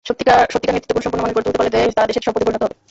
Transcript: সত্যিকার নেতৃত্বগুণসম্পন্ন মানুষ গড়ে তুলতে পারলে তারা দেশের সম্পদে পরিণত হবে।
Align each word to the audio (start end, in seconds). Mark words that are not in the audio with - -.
সত্যিকার 0.07 0.39
নেতৃত্বগুণসম্পন্ন 0.75 1.21
মানুষ 1.23 1.33
গড়ে 1.35 1.45
তুলতে 1.45 1.59
পারলে 1.61 1.79
তারা 1.95 2.07
দেশের 2.09 2.25
সম্পদে 2.25 2.45
পরিণত 2.47 2.63
হবে। 2.65 2.77